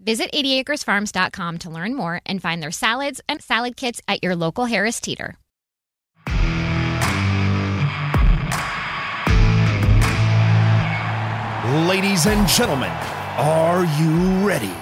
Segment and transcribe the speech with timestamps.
[0.00, 4.66] Visit 80acresfarms.com to learn more and find their salads and salad kits at your local
[4.66, 5.36] Harris Teeter.
[11.88, 12.92] Ladies and gentlemen,
[13.38, 14.72] are you ready?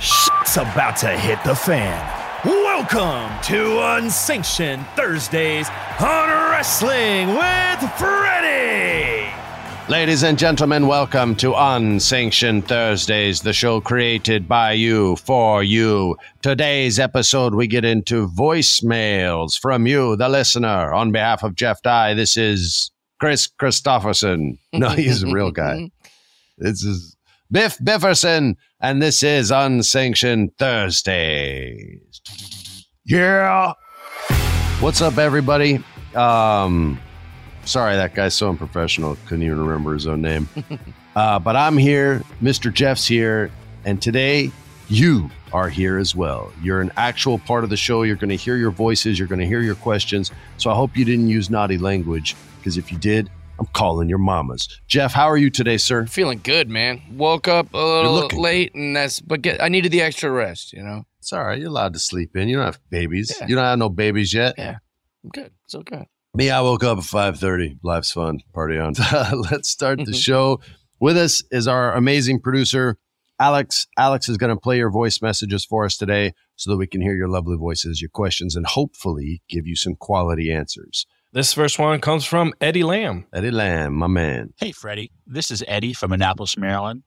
[0.00, 1.98] Shit's about to hit the fan.
[2.44, 9.39] Welcome to Unsanctioned Thursdays on Wrestling with Freddie.
[9.90, 16.16] Ladies and gentlemen, welcome to Unsanctioned Thursdays, the show created by you for you.
[16.42, 20.94] Today's episode, we get into voicemails from you, the listener.
[20.94, 24.58] On behalf of Jeff Dye, this is Chris Christopherson.
[24.72, 25.90] No, he's a real guy.
[26.56, 27.16] This is
[27.50, 32.20] Biff Bifferson, and this is Unsanctioned Thursdays.
[33.04, 33.72] Yeah.
[34.78, 35.82] What's up, everybody?
[36.14, 37.00] Um,
[37.70, 39.16] sorry, that guy's so unprofessional.
[39.26, 40.48] Couldn't even remember his own name.
[41.16, 42.22] uh, but I'm here.
[42.42, 42.72] Mr.
[42.72, 43.50] Jeff's here.
[43.84, 44.50] And today,
[44.88, 46.52] you are here as well.
[46.62, 48.02] You're an actual part of the show.
[48.02, 49.18] You're going to hear your voices.
[49.18, 50.30] You're going to hear your questions.
[50.58, 54.18] So I hope you didn't use naughty language because if you did, I'm calling your
[54.18, 54.68] mamas.
[54.88, 56.06] Jeff, how are you today, sir?
[56.06, 57.02] Feeling good, man.
[57.12, 60.72] Woke up a little late, and that's but get, I needed the extra rest.
[60.72, 61.58] You know, It's all right.
[61.58, 62.48] You're allowed to sleep in.
[62.48, 63.36] You don't have babies.
[63.38, 63.46] Yeah.
[63.46, 64.54] You don't have no babies yet.
[64.56, 64.78] yeah,
[65.22, 65.52] I'm good.
[65.66, 66.08] It's okay.
[66.32, 67.78] Me, I woke up at 5.30.
[67.82, 68.40] Life's fun.
[68.54, 68.94] Party on.
[69.50, 70.60] Let's start the show.
[71.00, 72.98] With us is our amazing producer,
[73.40, 73.88] Alex.
[73.98, 77.00] Alex is going to play your voice messages for us today so that we can
[77.00, 81.04] hear your lovely voices, your questions, and hopefully give you some quality answers.
[81.32, 83.26] This first one comes from Eddie Lamb.
[83.32, 84.52] Eddie Lamb, my man.
[84.58, 85.10] Hey, Freddie.
[85.26, 87.02] This is Eddie from Annapolis, Maryland.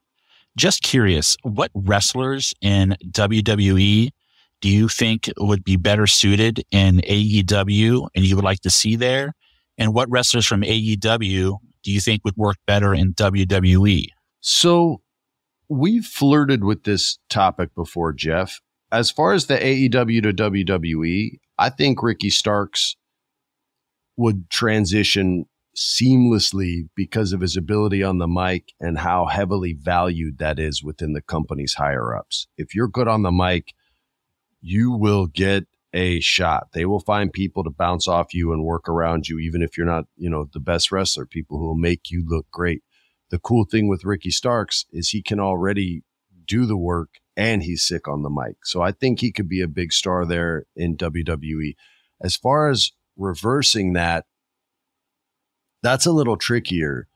[0.58, 4.10] Just curious, what wrestlers in WWE
[4.64, 8.96] do you think would be better suited in AEW and you would like to see
[8.96, 9.34] there?
[9.78, 13.14] And what wrestlers from AEW do you think would work better in?
[13.14, 14.06] WWE?
[14.40, 15.02] So
[15.68, 18.62] we've flirted with this topic before, Jeff.
[18.90, 22.96] As far as the AEW to WWE, I think Ricky Starks
[24.16, 30.58] would transition seamlessly because of his ability on the mic and how heavily valued that
[30.58, 32.48] is within the company's higher ups.
[32.58, 33.74] If you're good on the mic,
[34.64, 36.70] you will get a shot.
[36.74, 39.86] They will find people to bounce off you and work around you, even if you're
[39.86, 42.82] not, you know, the best wrestler, people who will make you look great
[43.34, 46.04] the cool thing with Ricky Starks is he can already
[46.46, 48.58] do the work and he's sick on the mic.
[48.64, 51.76] So I think he could be a big star there in WWE.
[52.22, 54.26] As far as reversing that,
[55.82, 57.08] that's a little trickier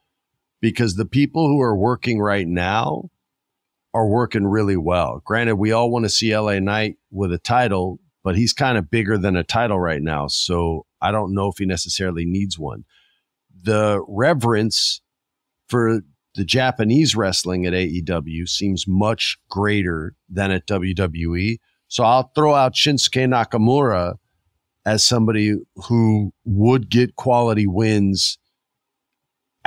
[0.59, 3.11] because the people who are working right now
[3.97, 5.23] are working really well.
[5.25, 8.91] Granted, we all want to see LA Knight with a title, but he's kind of
[8.91, 10.27] bigger than a title right now.
[10.27, 12.85] So I don't know if he necessarily needs one.
[13.63, 15.01] The reverence
[15.67, 16.01] for
[16.35, 21.57] the Japanese wrestling at AEW seems much greater than at WWE.
[21.87, 24.17] So I'll throw out Shinsuke Nakamura
[24.85, 25.55] as somebody
[25.87, 28.37] who would get quality wins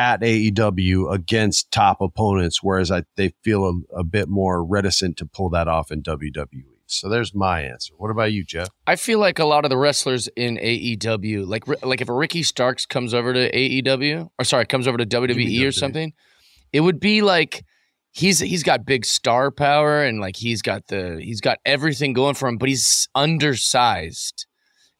[0.01, 5.27] at AEW against top opponents, whereas I they feel a, a bit more reticent to
[5.27, 6.65] pull that off in WWE.
[6.87, 7.93] So there's my answer.
[7.99, 8.69] What about you, Jeff?
[8.87, 12.43] I feel like a lot of the wrestlers in AEW, like like if a Ricky
[12.43, 16.15] Starks comes over to AEW, or sorry, comes over to WWE or something,
[16.73, 17.63] it would be like
[18.11, 22.35] he's he's got big star power and like he's got the he's got everything going
[22.35, 24.47] for him, but he's undersized.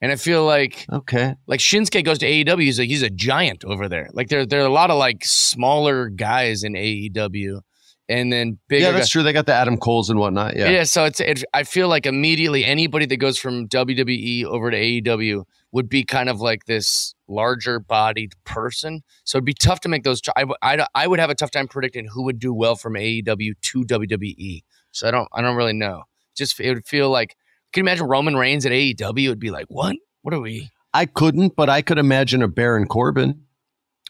[0.03, 3.65] And I feel like okay, like Shinsuke goes to AEW, he's like he's a giant
[3.65, 4.09] over there.
[4.13, 7.61] Like there there are a lot of like smaller guys in AEW,
[8.09, 8.87] and then bigger.
[8.87, 9.11] yeah, that's guys.
[9.11, 9.23] true.
[9.23, 10.57] They got the Adam Coles and whatnot.
[10.57, 10.83] Yeah, Yeah.
[10.85, 15.45] so it's it, I feel like immediately anybody that goes from WWE over to AEW
[15.73, 19.03] would be kind of like this larger bodied person.
[19.25, 20.21] So it'd be tough to make those.
[20.37, 23.53] I, I, I would have a tough time predicting who would do well from AEW
[23.61, 24.63] to WWE.
[24.93, 26.05] So I don't I don't really know.
[26.35, 27.37] Just it would feel like
[27.73, 29.25] can you imagine Roman Reigns at AEW?
[29.25, 29.97] It would be like what?
[30.23, 30.71] What are we?
[30.93, 33.43] I couldn't, but I could imagine a Baron Corbin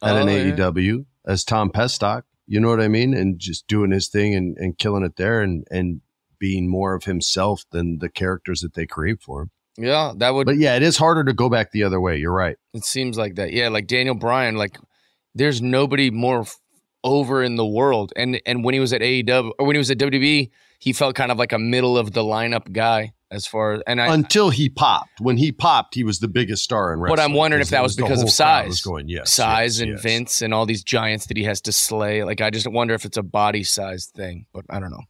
[0.02, 0.52] at an Oh, yeah.
[0.52, 2.24] AEW as Tom Pestock.
[2.46, 3.14] You know what I mean?
[3.14, 6.00] And just doing his thing and, and killing it there and, and
[6.38, 9.50] being more of himself than the characters that they create for him.
[9.76, 10.46] Yeah, that would.
[10.46, 12.16] But yeah, it is harder to go back the other way.
[12.16, 12.56] You're right.
[12.74, 13.52] It seems like that.
[13.52, 14.78] Yeah, like Daniel Bryan, like
[15.34, 16.58] there's nobody more f-
[17.04, 18.12] over in the world.
[18.16, 21.14] And and when he was at AEW or when he was at WWE, he felt
[21.14, 24.50] kind of like a middle of the lineup guy as far as and I Until
[24.50, 25.20] he popped.
[25.20, 27.16] When he popped, he was the biggest star in wrestling.
[27.16, 28.68] but I'm wondering if that was the because of size.
[28.68, 30.02] Was going, yes, size yes, and yes.
[30.02, 32.24] Vince and all these giants that he has to slay.
[32.24, 35.02] Like I just wonder if it's a body size thing, but I don't know.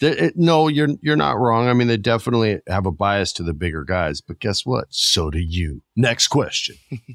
[0.00, 1.68] Th- it- no, you're you're not wrong.
[1.68, 4.86] I mean, they definitely have a bias to the bigger guys, but guess what?
[4.90, 5.82] So do you.
[5.96, 6.76] Next question.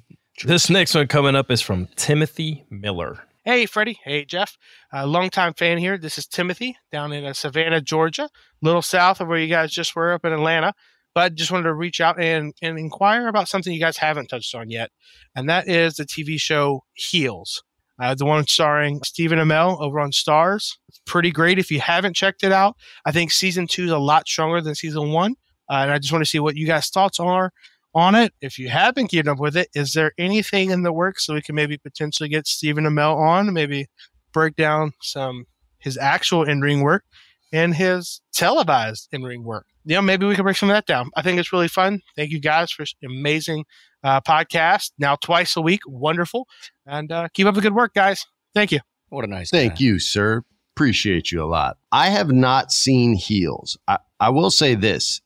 [0.43, 3.19] This next one coming up is from Timothy Miller.
[3.45, 3.99] Hey, Freddie.
[4.03, 4.57] Hey, Jeff.
[4.91, 5.99] Uh, longtime fan here.
[5.99, 8.29] This is Timothy down in uh, Savannah, Georgia, a
[8.63, 10.73] little south of where you guys just were up in Atlanta.
[11.13, 14.55] But just wanted to reach out and, and inquire about something you guys haven't touched
[14.55, 14.89] on yet,
[15.35, 17.63] and that is the TV show Heels,
[18.01, 20.75] uh, the one starring Stephen Amell over on Starz.
[20.89, 22.75] It's pretty great if you haven't checked it out.
[23.05, 25.35] I think season two is a lot stronger than season one,
[25.69, 27.53] uh, and I just want to see what you guys' thoughts are
[27.95, 28.33] on it.
[28.41, 31.33] If you have been keeping up with it, is there anything in the works so
[31.33, 33.87] we can maybe potentially get Stephen Amell on, maybe
[34.33, 35.45] break down some
[35.79, 37.05] his actual in ring work
[37.53, 39.65] and his televised in ring work?
[39.85, 41.09] You know, maybe we can break some of that down.
[41.15, 42.01] I think it's really fun.
[42.15, 43.65] Thank you guys for an amazing
[44.03, 44.91] uh, podcast.
[44.99, 46.47] Now twice a week, wonderful,
[46.85, 48.25] and uh, keep up the good work, guys.
[48.53, 48.79] Thank you.
[49.09, 49.49] What a nice.
[49.49, 50.43] Thank you, sir.
[50.75, 51.77] Appreciate you a lot.
[51.91, 53.77] I have not seen Heels.
[53.87, 55.21] I, I will say this.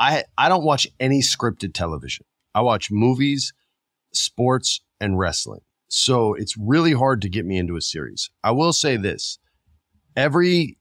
[0.00, 2.26] I I don't watch any scripted television.
[2.54, 3.52] I watch movies,
[4.12, 5.60] sports, and wrestling.
[5.88, 8.30] So it's really hard to get me into a series.
[8.42, 9.38] I will say this.
[10.16, 10.78] Every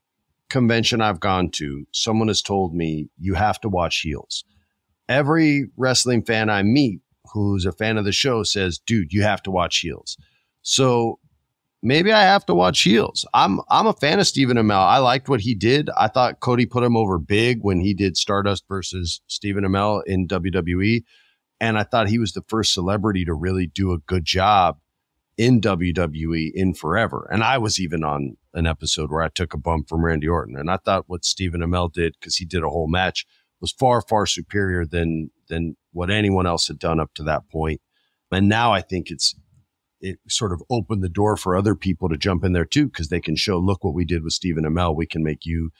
[0.49, 4.43] convention I've gone to, someone has told me you have to watch Heels.
[5.07, 7.01] Every wrestling fan I meet
[7.33, 10.17] who's a fan of the show says, dude, you have to watch Heels.
[10.61, 11.19] So
[11.81, 13.25] maybe I have to watch Heels.
[13.33, 14.83] I'm I'm a fan of Stephen Amell.
[14.83, 15.89] I liked what he did.
[15.97, 20.27] I thought Cody put him over big when he did Stardust versus Stephen Amell in
[20.27, 21.03] WWE.
[21.61, 24.79] And I thought he was the first celebrity to really do a good job
[25.37, 27.27] in WWE in forever.
[27.31, 30.57] And I was even on an episode where I took a bump from Randy Orton.
[30.57, 33.25] And I thought what Stephen Amell did, because he did a whole match,
[33.61, 37.81] was far, far superior than than what anyone else had done up to that point.
[38.31, 39.35] And now I think it's
[40.01, 43.09] it sort of opened the door for other people to jump in there too, because
[43.09, 44.95] they can show, look what we did with Stephen Amell.
[44.95, 45.71] We can make you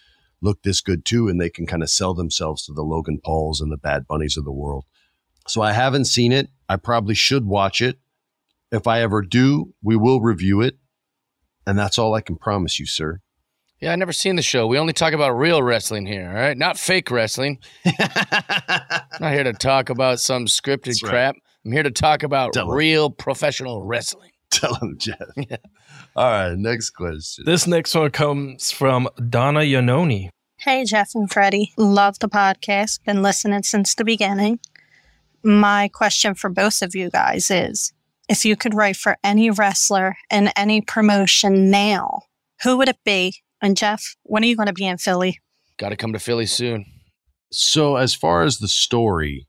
[0.41, 3.61] look this good too, and they can kind of sell themselves to the Logan Pauls
[3.61, 4.85] and the Bad Bunnies of the world.
[5.47, 6.49] So I haven't seen it.
[6.67, 7.99] I probably should watch it.
[8.71, 10.77] If I ever do, we will review it.
[11.65, 13.21] And that's all I can promise you, sir.
[13.79, 14.67] Yeah, I never seen the show.
[14.67, 16.57] We only talk about real wrestling here, all right?
[16.57, 17.59] Not fake wrestling.
[17.85, 17.93] I'm
[19.21, 21.09] not here to talk about some scripted right.
[21.09, 21.35] crap.
[21.65, 22.75] I'm here to talk about Tell 'em.
[22.77, 24.31] real professional wrestling.
[24.51, 25.17] Tell him, Jeff.
[26.15, 27.45] All right, next question.
[27.45, 30.29] This next one comes from Donna Yanoni.
[30.57, 31.71] Hey, Jeff and Freddie.
[31.77, 33.03] Love the podcast.
[33.05, 34.59] Been listening since the beginning.
[35.43, 37.93] My question for both of you guys is
[38.27, 42.21] if you could write for any wrestler in any promotion now,
[42.63, 43.35] who would it be?
[43.61, 45.39] And Jeff, when are you going to be in Philly?
[45.77, 46.85] Got to come to Philly soon.
[47.51, 49.47] So, as far as the story,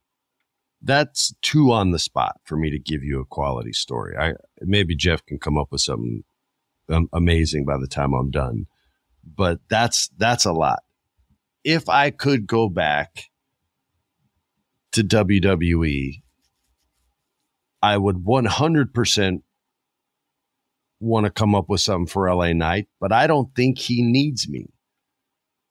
[0.82, 4.16] that's too on the spot for me to give you a quality story.
[4.16, 6.24] I maybe Jeff can come up with something
[7.12, 8.66] amazing by the time I'm done,
[9.24, 10.80] but that's that's a lot.
[11.64, 13.30] If I could go back
[14.92, 16.22] to WWE,
[17.82, 19.42] I would 100%
[21.00, 24.48] want to come up with something for LA Knight, but I don't think he needs
[24.48, 24.66] me.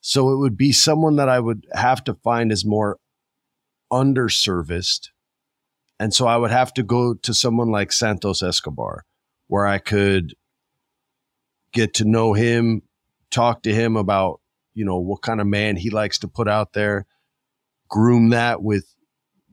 [0.02, 2.98] So it would be someone that I would have to find as more
[3.92, 5.10] underserviced.
[6.00, 9.06] And so I would have to go to someone like Santos Escobar,
[9.48, 10.34] where I could
[11.74, 12.84] get to know him,
[13.32, 14.40] talk to him about,
[14.74, 17.06] you know, what kind of man he likes to put out there,
[17.90, 18.96] groom that with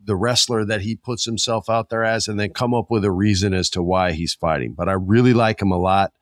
[0.05, 3.11] the wrestler that he puts himself out there as, and then come up with a
[3.11, 4.73] reason as to why he's fighting.
[4.73, 6.13] But I really like him a lot.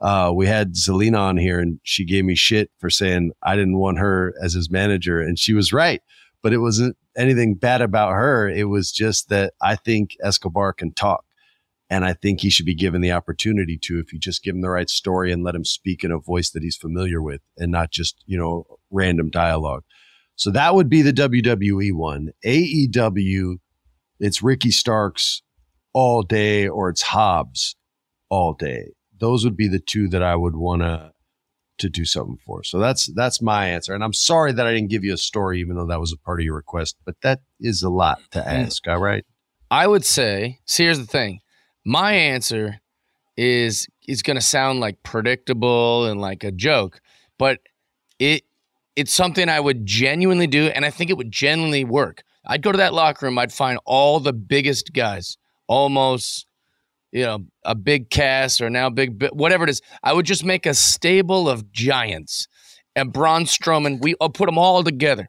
[0.00, 3.78] Uh, we had Zelina on here and she gave me shit for saying I didn't
[3.78, 5.20] want her as his manager.
[5.20, 6.02] And she was right.
[6.42, 8.48] But it wasn't anything bad about her.
[8.48, 11.24] It was just that I think Escobar can talk.
[11.88, 14.62] And I think he should be given the opportunity to if you just give him
[14.62, 17.70] the right story and let him speak in a voice that he's familiar with and
[17.70, 19.84] not just, you know, random dialogue.
[20.36, 22.30] So that would be the WWE one.
[22.46, 23.58] AEW,
[24.20, 25.42] it's Ricky Starks
[25.92, 27.76] all day or it's Hobbs
[28.30, 28.92] all day.
[29.18, 31.11] Those would be the two that I would want to
[31.82, 32.64] to do something for.
[32.64, 33.94] So that's that's my answer.
[33.94, 36.16] And I'm sorry that I didn't give you a story even though that was a
[36.16, 38.46] part of your request, but that is a lot to mm.
[38.46, 39.24] ask, all right?
[39.70, 41.40] I would say, see, here's the thing.
[41.84, 42.80] My answer
[43.36, 47.00] is is going to sound like predictable and like a joke,
[47.38, 47.60] but
[48.18, 48.44] it
[48.94, 52.22] it's something I would genuinely do, and I think it would genuinely work.
[52.46, 53.38] I'd go to that locker room.
[53.38, 56.46] I'd find all the biggest guys, almost,
[57.12, 59.80] you know, a big cast or now big, whatever it is.
[60.02, 62.48] I would just make a stable of giants,
[62.96, 64.00] and Braun Strowman.
[64.00, 65.28] We I'll put them all together,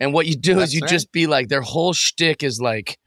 [0.00, 0.90] and what you do That's is you right.
[0.90, 2.98] just be like their whole shtick is like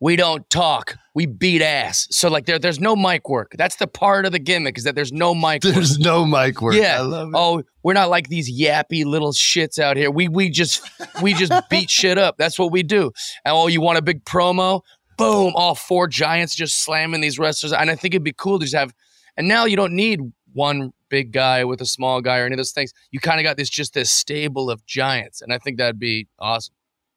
[0.00, 0.96] we don't talk.
[1.14, 2.06] We beat ass.
[2.10, 3.52] So like there, there's no mic work.
[3.58, 5.62] That's the part of the gimmick is that there's no mic.
[5.62, 6.04] There's work.
[6.04, 6.74] no mic work.
[6.74, 6.98] Yeah.
[6.98, 7.34] I love it.
[7.34, 10.10] Oh, we're not like these yappy little shits out here.
[10.10, 10.88] We we just
[11.20, 12.36] we just beat shit up.
[12.38, 13.10] That's what we do.
[13.44, 14.82] And oh, you want a big promo?
[15.18, 15.52] Boom!
[15.54, 17.72] All four giants just slamming these wrestlers.
[17.72, 18.94] And I think it'd be cool to just have.
[19.36, 20.20] And now you don't need
[20.52, 22.92] one big guy with a small guy or any of those things.
[23.10, 26.28] You kind of got this just this stable of giants, and I think that'd be
[26.38, 26.74] awesome.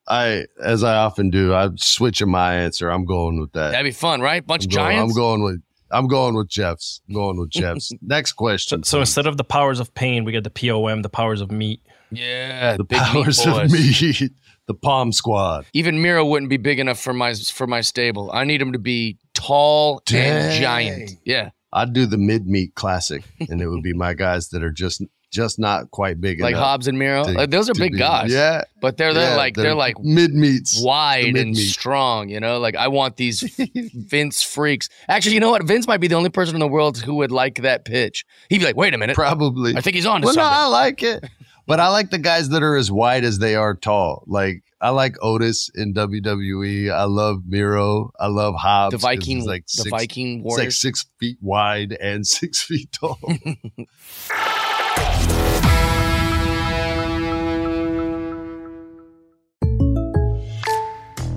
[0.07, 2.89] I, as I often do, I'm switching my answer.
[2.89, 3.71] I'm going with that.
[3.71, 4.45] That'd be fun, right?
[4.45, 5.11] Bunch I'm of going, giants.
[5.13, 5.61] I'm going with.
[5.93, 7.01] I'm going with Jeff's.
[7.07, 7.91] I'm going with Jeff's.
[8.01, 8.83] Next question.
[8.83, 11.81] So instead of the powers of pain, we get the POM, the powers of meat.
[12.11, 14.31] Yeah, the big meat powers of meat,
[14.67, 15.65] the POM Squad.
[15.73, 18.29] Even Miro wouldn't be big enough for my for my stable.
[18.33, 21.11] I need him to be tall and giant.
[21.25, 24.71] Yeah, I'd do the mid meat classic, and it would be my guys that are
[24.71, 25.01] just
[25.31, 26.51] just not quite big enough.
[26.51, 26.55] like.
[26.55, 27.23] Hobbs and Miro.
[27.23, 28.29] to- Like, those are big be- guys.
[28.33, 32.27] Yeah, but they're they're Yeah, like they're, like mid meats, wide and strong.
[32.27, 33.39] You know, like I want these
[33.93, 34.89] Vince freaks.
[35.07, 35.63] Actually, you know what?
[35.63, 38.25] Vince might be the only person in the world who would like that pitch.
[38.49, 40.59] He'd be like, "Wait a minute, probably." I think he's on to Well, no, something."
[40.59, 41.23] I like it,
[41.71, 44.25] but I like the guys that are as wide as they are tall.
[44.27, 46.91] Like I like Otis in WWE.
[46.91, 48.11] I love Miro.
[48.19, 48.91] I love Hobbs.
[48.91, 50.81] The 'cause Viking- he's like the six, Viking he's like warriors.
[50.81, 53.17] six feet wide and six feet tall.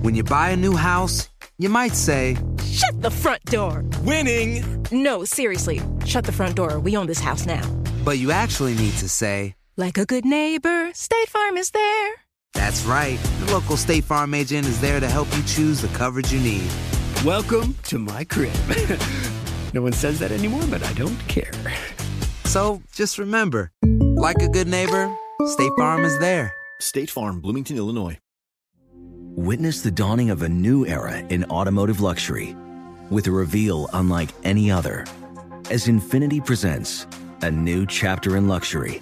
[0.01, 3.83] When you buy a new house, you might say, Shut the front door.
[4.01, 4.85] Winning.
[4.91, 5.81] No, seriously.
[6.05, 6.79] Shut the front door.
[6.79, 7.63] We own this house now.
[8.03, 12.13] but you actually need to say, Like a good neighbor, State Farm is there.
[12.53, 13.19] That's right.
[13.41, 16.71] The local State Farm agent is there to help you choose the coverage you need.
[17.25, 18.53] Welcome to my crib.
[19.73, 21.51] no one says that anymore, but I don't care.
[22.45, 25.13] So just remember, like a good neighbor,
[25.45, 26.53] State Farm is there.
[26.79, 28.17] State Farm, Bloomington, Illinois.
[28.93, 32.55] Witness the dawning of a new era in automotive luxury
[33.09, 35.05] with a reveal unlike any other
[35.69, 37.07] as Infiniti presents
[37.41, 39.01] a new chapter in luxury,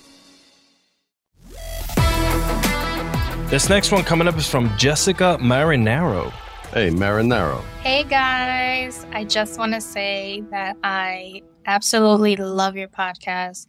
[3.51, 6.31] This next one coming up is from Jessica Marinaro.
[6.71, 7.61] Hey, Marinaro.
[7.81, 13.65] Hey guys, I just want to say that I absolutely love your podcast.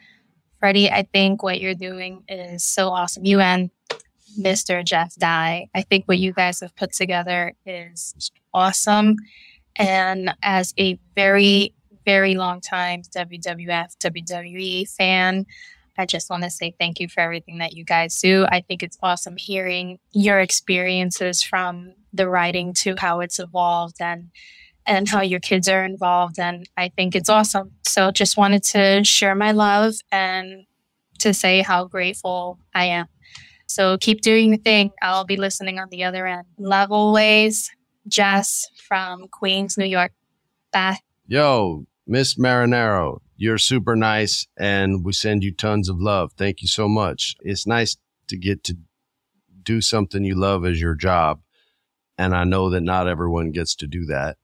[0.61, 3.25] Freddie, I think what you're doing is so awesome.
[3.25, 3.71] You and
[4.39, 4.85] Mr.
[4.85, 9.17] Jeff Dye, I think what you guys have put together is awesome.
[9.75, 11.75] And as a very,
[12.05, 15.45] very long time WWF, WWE fan,
[16.02, 18.44] I just want to say thank you for everything that you guys do.
[18.50, 24.30] I think it's awesome hearing your experiences from the writing to how it's evolved and
[24.85, 27.71] and how your kids are involved and I think it's awesome.
[27.85, 30.66] So just wanted to share my love and
[31.21, 33.06] to say how grateful I am.
[33.68, 34.90] So keep doing the thing.
[35.02, 36.47] I'll be listening on the other end.
[36.59, 37.71] Love always.
[38.09, 40.11] Jess from Queens, New York.
[40.73, 40.99] Bye.
[41.28, 46.33] Yo, Miss Marinaro, you're super nice and we send you tons of love.
[46.37, 47.35] Thank you so much.
[47.41, 47.97] It's nice
[48.29, 48.77] to get to
[49.62, 51.41] do something you love as your job.
[52.19, 54.37] And I know that not everyone gets to do that.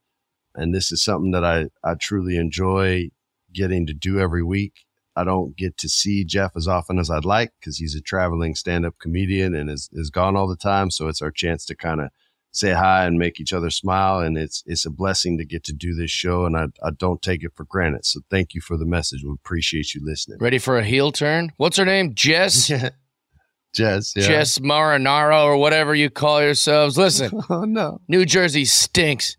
[0.55, 3.11] And this is something that I, I truly enjoy
[3.53, 4.85] getting to do every week.
[5.15, 8.55] I don't get to see Jeff as often as I'd like because he's a traveling
[8.55, 10.91] stand up comedian and is, is gone all the time.
[10.91, 12.11] So it's our chance to kind of
[12.59, 14.21] say hi and make each other smile.
[14.21, 17.23] And it's it's a blessing to get to do this show, and I, I don't
[17.23, 18.05] take it for granted.
[18.05, 19.23] So thank you for the message.
[19.25, 20.39] We appreciate you listening.
[20.41, 21.53] Ready for a heel turn?
[21.57, 22.15] What's her name?
[22.15, 22.69] Jess?
[23.75, 24.27] Jess, yeah.
[24.27, 26.97] Jess Marinaro or whatever you call yourselves.
[26.99, 27.31] Listen.
[27.51, 28.01] oh no.
[28.09, 29.37] New Jersey stinks.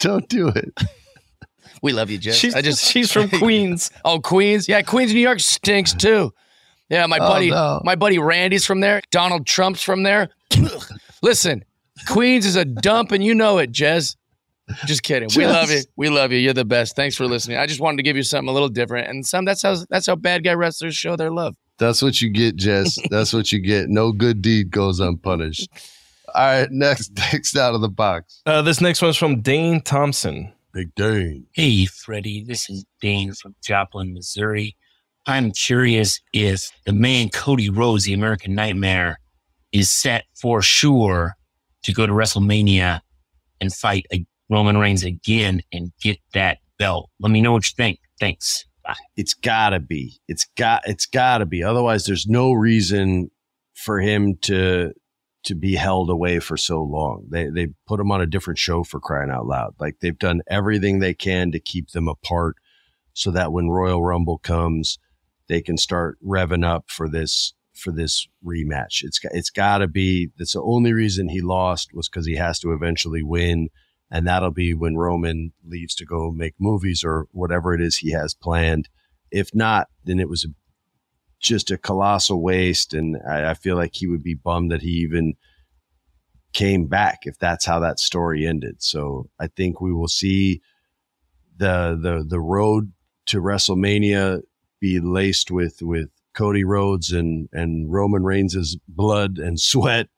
[0.00, 0.72] Don't do it.
[1.82, 2.36] We love you, Jess.
[2.36, 3.90] She's- I just she's from Queens.
[4.06, 4.68] oh, Queens.
[4.70, 6.32] Yeah, Queens, New York stinks too.
[6.88, 7.82] Yeah, my Oh, buddy, no.
[7.84, 9.02] my buddy Randy's from there.
[9.10, 10.30] Donald Trump's from there.
[11.22, 11.62] Listen,
[12.06, 14.16] Queens is a dump, and you know it, Jez.
[14.86, 15.28] Just kidding.
[15.36, 15.82] We love you.
[15.96, 16.38] We love you.
[16.38, 16.96] You're the best.
[16.96, 17.58] Thanks for listening.
[17.58, 20.06] I just wanted to give you something a little different, and some that's how that's
[20.06, 21.54] how bad guy wrestlers show their love.
[21.78, 22.98] That's what you get, Jess.
[23.10, 23.88] That's what you get.
[23.88, 25.68] No good deed goes unpunished.
[26.32, 28.42] All right, next, next out of the box.
[28.46, 30.52] Uh, this next one's from Dane Thompson.
[30.72, 31.46] Big Dane.
[31.52, 34.76] Hey, Freddie, this is Dane from Joplin, Missouri.
[35.26, 39.18] I'm curious if the man Cody Rhodes, the American Nightmare,
[39.72, 41.36] is set for sure
[41.84, 43.00] to go to WrestleMania
[43.60, 44.06] and fight
[44.50, 47.10] Roman Reigns again and get that belt.
[47.20, 48.00] Let me know what you think.
[48.20, 48.64] Thanks.
[48.84, 48.94] Bye.
[49.16, 50.20] It's gotta be.
[50.28, 50.82] It's got.
[50.84, 51.62] It's gotta be.
[51.62, 53.30] Otherwise, there's no reason
[53.74, 54.92] for him to
[55.44, 57.26] to be held away for so long.
[57.30, 59.74] They they put him on a different show for crying out loud.
[59.78, 62.56] Like they've done everything they can to keep them apart,
[63.14, 64.98] so that when Royal Rumble comes,
[65.48, 69.02] they can start revving up for this for this rematch.
[69.02, 70.30] It's it's got to be.
[70.38, 73.68] That's the only reason he lost was because he has to eventually win,
[74.10, 78.12] and that'll be when Roman leaves to go make movies or whatever it is he
[78.12, 78.88] has planned.
[79.30, 80.46] If not, then it was
[81.40, 84.90] just a colossal waste, and I, I feel like he would be bummed that he
[84.90, 85.34] even
[86.54, 88.76] came back if that's how that story ended.
[88.78, 90.62] So I think we will see
[91.56, 92.92] the the the road
[93.26, 94.42] to WrestleMania
[94.80, 100.08] be laced with with Cody Rhodes and and Roman Reigns' blood and sweat,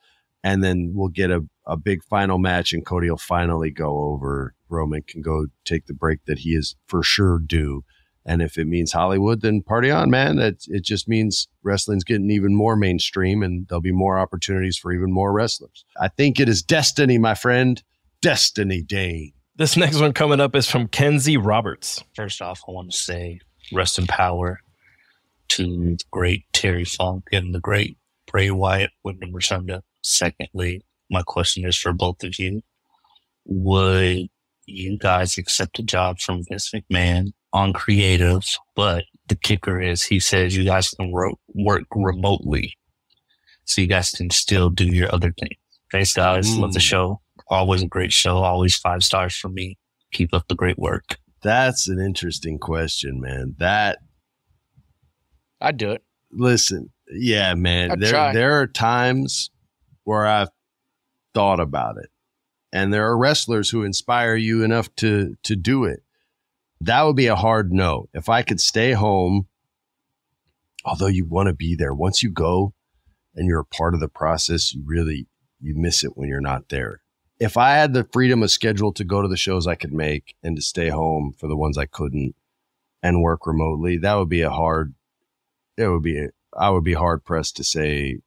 [0.42, 4.54] and then we'll get a a big final match, and Cody will finally go over.
[4.68, 7.84] Roman can go take the break that he is for sure due.
[8.24, 10.40] And if it means Hollywood, then party on, man.
[10.40, 14.92] It, it just means wrestling's getting even more mainstream and there'll be more opportunities for
[14.92, 15.84] even more wrestlers.
[16.00, 17.80] I think it is destiny, my friend.
[18.20, 19.32] Destiny Dane.
[19.54, 22.02] This next one coming up is from Kenzie Roberts.
[22.16, 23.40] First off, I want to say
[23.72, 24.60] rest in power
[25.50, 25.64] to
[25.96, 27.96] the great Terry Funk and the great
[28.30, 29.82] Bray Wyatt Wyndham Rotunda.
[30.02, 32.62] Secondly, my question is for both of you.
[33.44, 34.28] Would
[34.66, 38.56] you guys accept a job from Vince McMahon on creatives?
[38.74, 42.76] But the kicker is he says you guys can ro- work remotely.
[43.64, 45.50] So you guys can still do your other thing.
[45.92, 46.56] Thanks guys.
[46.56, 46.82] Love the Mm.
[46.82, 47.20] show.
[47.48, 48.38] Always a great show.
[48.38, 49.78] Always five stars for me.
[50.12, 51.18] Keep up the great work.
[51.42, 53.54] That's an interesting question, man.
[53.58, 53.98] That
[55.60, 56.02] I'd do it.
[56.30, 57.92] listen, yeah, man.
[57.92, 58.32] I'd there try.
[58.32, 59.50] there are times
[60.04, 60.50] where I've
[61.34, 62.10] thought about it.
[62.72, 66.02] And there are wrestlers who inspire you enough to to do it.
[66.80, 68.08] That would be a hard no.
[68.12, 69.46] If I could stay home,
[70.84, 72.74] although you want to be there, once you go
[73.34, 75.26] and you're a part of the process, you really
[75.60, 77.00] you miss it when you're not there.
[77.38, 80.34] If I had the freedom of schedule to go to the shows I could make
[80.42, 82.34] and to stay home for the ones I couldn't
[83.02, 84.94] and work remotely, that would be a hard
[85.76, 88.18] it would be I would be hard pressed to say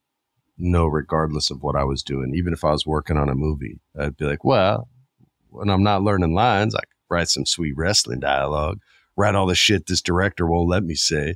[0.57, 2.33] no regardless of what I was doing.
[2.35, 4.89] Even if I was working on a movie, I'd be like, well,
[5.49, 8.79] when I'm not learning lines, I could write some sweet wrestling dialogue,
[9.15, 11.35] write all the shit this director won't let me say.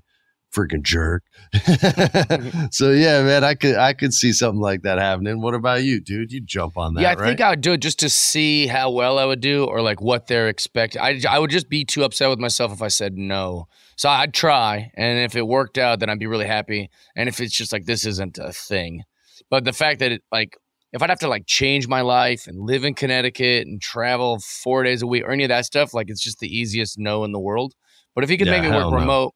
[0.54, 1.24] Freaking jerk.
[2.72, 5.42] so yeah, man, I could I could see something like that happening.
[5.42, 6.32] What about you, dude?
[6.32, 7.28] You jump on that, yeah, I right?
[7.28, 10.02] think I would do it just to see how well I would do or like
[10.02, 11.02] what they're expecting.
[11.02, 13.68] I, I would just be too upset with myself if I said no.
[13.96, 14.92] So I'd try.
[14.96, 16.90] And if it worked out, then I'd be really happy.
[17.16, 19.04] And if it's just like, this isn't a thing.
[19.50, 20.58] But the fact that it, like,
[20.92, 24.84] if I'd have to like change my life and live in Connecticut and travel four
[24.84, 27.32] days a week or any of that stuff, like it's just the easiest no in
[27.32, 27.74] the world.
[28.16, 28.98] But if you could Yeah, make me work no.
[28.98, 29.34] remote,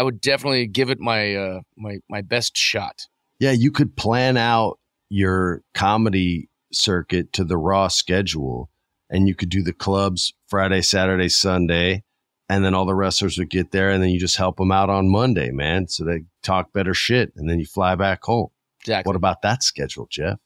[0.00, 3.06] I would definitely give it my uh my my best shot.
[3.38, 4.78] yeah, you could plan out
[5.10, 8.70] your comedy circuit to the raw schedule
[9.10, 12.02] and you could do the clubs Friday, Saturday, Sunday,
[12.48, 14.88] and then all the wrestlers would get there and then you just help them out
[14.88, 15.86] on Monday, man.
[15.88, 18.48] So they talk better shit and then you fly back home.
[18.80, 19.06] Exactly.
[19.10, 20.38] What about that schedule, Jeff?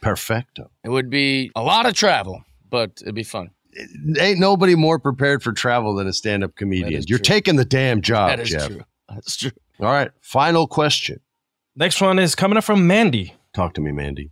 [0.00, 0.70] Perfecto.
[0.82, 3.50] It would be a lot of travel, but it'd be fun.
[4.18, 7.04] Ain't nobody more prepared for travel than a stand-up comedian.
[7.06, 8.68] You're taking the damn job, That is Jeff.
[8.68, 8.82] true.
[9.08, 9.52] That's true.
[9.80, 10.10] All right.
[10.20, 11.20] Final question.
[11.74, 13.34] Next one is coming up from Mandy.
[13.52, 14.30] Talk to me, Mandy.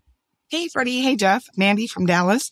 [0.48, 1.00] Hey, Freddie.
[1.00, 1.46] Hey, Jeff.
[1.56, 2.50] Mandy from Dallas.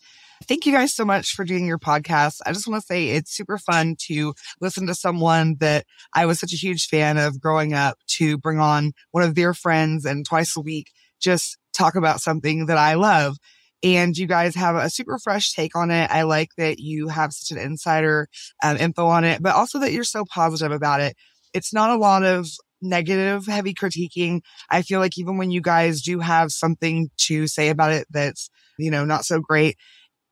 [0.48, 2.40] Thank you guys so much for doing your podcast.
[2.44, 6.40] I just want to say it's super fun to listen to someone that I was
[6.40, 10.26] such a huge fan of growing up to bring on one of their friends and
[10.26, 13.36] twice a week just talk about something that I love.
[13.84, 16.10] And you guys have a super fresh take on it.
[16.10, 18.28] I like that you have such an insider
[18.62, 21.16] um, info on it, but also that you're so positive about it.
[21.54, 22.46] It's not a lot of
[22.80, 24.40] negative, heavy critiquing.
[24.70, 28.50] I feel like even when you guys do have something to say about it that's,
[28.78, 29.76] you know, not so great,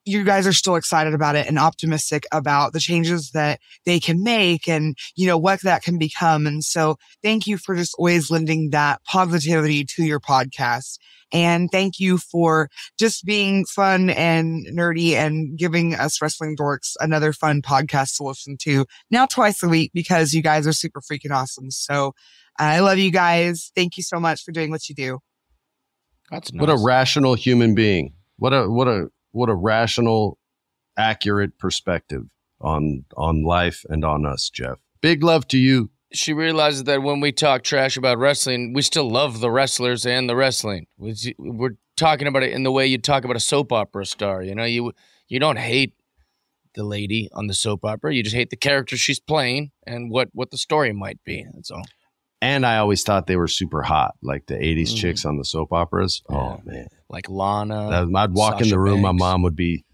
[0.05, 4.23] you guys are still excited about it and optimistic about the changes that they can
[4.23, 6.47] make and, you know, what that can become.
[6.47, 10.99] And so thank you for just always lending that positivity to your podcast.
[11.33, 17.33] And thank you for just being fun and nerdy and giving us wrestling dorks another
[17.33, 21.31] fun podcast to listen to now twice a week because you guys are super freaking
[21.31, 21.71] awesome.
[21.71, 22.15] So
[22.59, 23.71] I love you guys.
[23.77, 25.21] Thank you so much for doing what you do.
[26.31, 28.15] That's What a rational human being.
[28.37, 30.39] What a what a what a rational,
[30.97, 32.25] accurate perspective
[32.61, 34.79] on on life and on us, Jeff.
[35.01, 35.91] Big love to you.
[36.13, 40.29] She realizes that when we talk trash about wrestling, we still love the wrestlers and
[40.29, 40.87] the wrestling.
[40.99, 44.43] We- We're talking about it in the way you talk about a soap opera star.
[44.43, 44.93] You know, you
[45.29, 45.95] you don't hate
[46.75, 48.15] the lady on the soap opera.
[48.15, 51.47] You just hate the character she's playing and what what the story might be.
[51.55, 51.85] That's all.
[52.43, 54.97] And I always thought they were super hot, like the '80s Mhm.
[54.97, 56.23] chicks on the soap operas.
[56.31, 57.91] Oh man, Like Lana.
[57.91, 59.03] That- I'd walk in the room.
[59.03, 59.21] Banks.
[59.21, 59.85] My mom would be,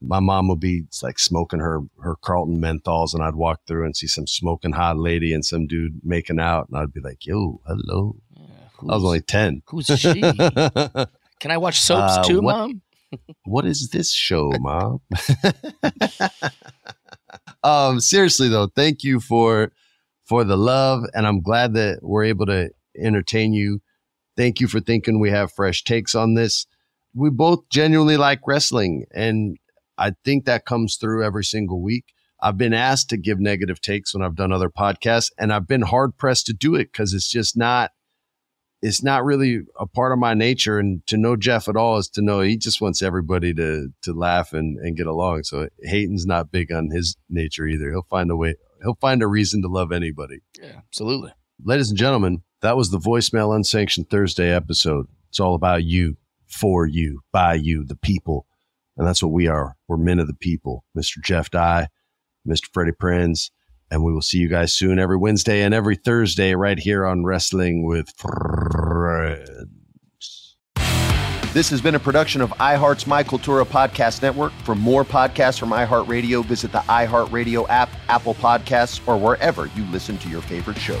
[0.00, 3.94] my mom would be like smoking her her Carlton menthols, and I'd walk through and
[3.96, 7.60] see some smoking hot lady and some dude making out, and I'd be like, "Yo,
[7.66, 8.16] hello."
[8.80, 9.62] I was only ten.
[9.66, 10.20] who's she?
[11.40, 12.82] Can I watch soaps Uh, too, what- mom?
[13.44, 15.00] what is this show, mom?
[17.62, 19.72] um, seriously though, thank you for
[20.28, 23.80] for the love, and I'm glad that we're able to entertain you.
[24.36, 26.66] Thank you for thinking we have fresh takes on this.
[27.14, 29.56] We both genuinely like wrestling, and
[29.96, 32.04] I think that comes through every single week.
[32.40, 35.82] I've been asked to give negative takes when I've done other podcasts, and I've been
[35.82, 37.90] hard pressed to do it because it's just not
[38.80, 40.78] it's not really a part of my nature.
[40.78, 44.12] And to know Jeff at all is to know he just wants everybody to to
[44.12, 45.44] laugh and, and get along.
[45.44, 47.90] So hating's not big on his nature either.
[47.90, 48.54] He'll find a way.
[48.82, 50.40] He'll find a reason to love anybody.
[50.60, 51.32] Yeah, absolutely.
[51.64, 55.06] Ladies and gentlemen, that was the voicemail unsanctioned Thursday episode.
[55.28, 58.46] It's all about you, for you, by you, the people.
[58.96, 59.76] And that's what we are.
[59.86, 60.84] We're men of the people.
[60.96, 61.22] Mr.
[61.22, 61.88] Jeff Dye,
[62.46, 62.66] Mr.
[62.72, 63.50] Freddie Prinze.
[63.90, 67.24] And we will see you guys soon every Wednesday and every Thursday right here on
[67.24, 68.12] Wrestling with.
[71.54, 74.52] This has been a production of iHeart's My Cultura Podcast Network.
[74.64, 80.18] For more podcasts from iHeartRadio, visit the iHeartRadio app, Apple Podcasts, or wherever you listen
[80.18, 81.00] to your favorite shows.